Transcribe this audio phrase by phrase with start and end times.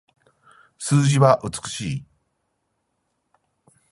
[0.79, 2.05] 数字は美しい